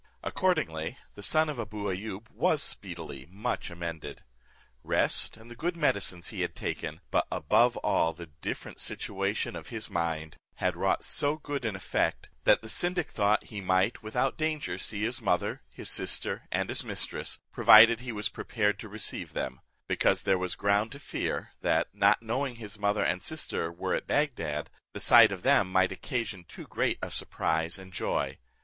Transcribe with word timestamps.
Accordingly 0.23 0.97
the 1.13 1.21
son 1.21 1.47
of 1.47 1.59
Abou 1.59 1.83
Ayoub 1.87 2.27
was 2.31 2.63
speedily 2.63 3.27
much 3.29 3.69
amended. 3.69 4.23
Rest, 4.83 5.37
and 5.37 5.51
the 5.51 5.55
good 5.55 5.77
medicines 5.77 6.29
he 6.29 6.41
had 6.41 6.55
taken, 6.55 7.01
but 7.11 7.27
above 7.31 7.77
all 7.77 8.11
the 8.11 8.25
different 8.25 8.79
situation 8.79 9.55
of 9.55 9.67
his 9.69 9.91
mind, 9.91 10.37
had 10.55 10.75
wrought 10.75 11.03
so 11.03 11.37
good 11.37 11.65
an 11.65 11.75
effect, 11.75 12.31
that 12.45 12.63
the 12.63 12.67
syndic 12.67 13.11
thought 13.11 13.43
he 13.43 13.61
might 13.61 14.01
without 14.01 14.39
danger 14.39 14.79
see 14.79 15.03
his 15.03 15.21
mother, 15.21 15.61
his 15.69 15.87
sister, 15.91 16.47
and 16.51 16.69
his 16.69 16.83
mistress, 16.83 17.39
provided 17.51 17.99
he 17.99 18.11
was 18.11 18.27
prepared 18.27 18.79
to 18.79 18.89
receive 18.89 19.33
them; 19.33 19.61
because 19.87 20.23
there 20.23 20.39
was 20.39 20.55
ground 20.55 20.91
to 20.91 20.97
fear, 20.99 21.51
that, 21.61 21.89
not 21.93 22.23
knowing 22.23 22.55
his 22.55 22.79
mother 22.79 23.03
and 23.03 23.21
sister 23.21 23.71
were 23.71 23.93
at 23.93 24.07
Bagdad, 24.07 24.71
the 24.93 24.99
sight 24.99 25.31
of 25.31 25.43
them 25.43 25.71
might 25.71 25.91
occasion 25.91 26.43
too 26.43 26.65
great 26.65 26.97
surprise 27.11 27.77
and 27.77 27.93
joy. 27.93 28.39